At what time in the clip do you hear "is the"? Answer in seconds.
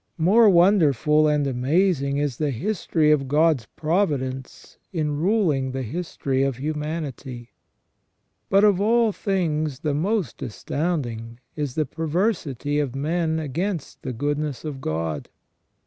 2.17-2.49, 11.55-11.85